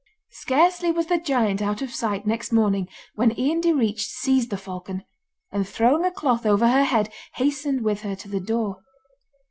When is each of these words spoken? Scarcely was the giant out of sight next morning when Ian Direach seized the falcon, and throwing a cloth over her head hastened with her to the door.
Scarcely 0.31 0.91
was 0.91 1.05
the 1.05 1.19
giant 1.19 1.61
out 1.61 1.83
of 1.83 1.93
sight 1.93 2.25
next 2.25 2.51
morning 2.51 2.87
when 3.13 3.37
Ian 3.39 3.61
Direach 3.61 3.99
seized 3.99 4.49
the 4.49 4.57
falcon, 4.57 5.03
and 5.51 5.67
throwing 5.67 6.05
a 6.05 6.11
cloth 6.11 6.43
over 6.43 6.69
her 6.69 6.85
head 6.85 7.13
hastened 7.35 7.81
with 7.81 8.01
her 8.01 8.15
to 8.15 8.27
the 8.27 8.39
door. 8.39 8.77